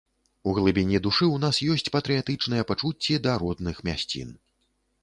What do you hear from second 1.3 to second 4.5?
нас ёсць патрыятычныя пачуцці да родных мясцін.